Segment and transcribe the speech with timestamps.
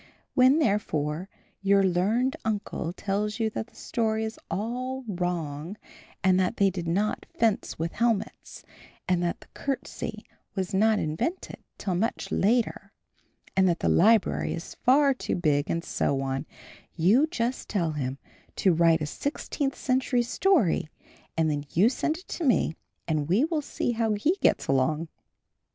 [0.33, 1.29] When, therefore,
[1.61, 5.77] your learned uncle tells you that the story is all wrong
[6.23, 8.63] and that they did not fence with helmets
[9.07, 10.25] and that the curtsey
[10.55, 12.91] was not invented till much later
[13.55, 16.47] and that the library is far too big and so on;
[16.95, 18.17] you just tell him
[18.55, 20.89] to write you a sixteenth century story
[21.37, 22.73] and then you send it to me,
[23.07, 25.09] and we will see how he gets along.